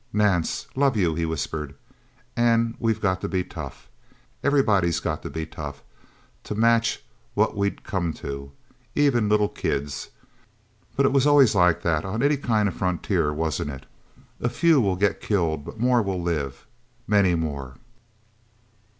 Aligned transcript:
"Nance 0.11 0.65
love 0.75 0.97
you," 0.97 1.13
he 1.13 1.27
whispered. 1.27 1.75
"And 2.35 2.73
we've 2.79 2.99
got 2.99 3.21
to 3.21 3.27
be 3.29 3.43
tough. 3.43 3.87
Everybody's 4.43 4.99
got 4.99 5.21
to 5.21 5.29
be 5.29 5.45
tough 5.45 5.83
to 6.45 6.55
match 6.55 7.03
what 7.35 7.55
we've 7.55 7.83
come 7.83 8.11
to. 8.13 8.51
Even 8.95 9.29
little 9.29 9.47
kids. 9.47 10.09
But 10.95 11.05
it 11.05 11.11
was 11.13 11.27
always 11.27 11.53
like 11.53 11.83
that 11.83 12.03
on 12.03 12.23
any 12.23 12.37
kind 12.37 12.67
of 12.67 12.73
frontier, 12.73 13.31
wasn't 13.31 13.69
it? 13.69 13.85
A 14.39 14.49
few 14.49 14.81
will 14.81 14.95
get 14.95 15.21
killed, 15.21 15.63
but 15.63 15.79
more 15.79 16.01
will 16.01 16.19
live 16.19 16.65
many 17.07 17.35
more..." 17.35 17.75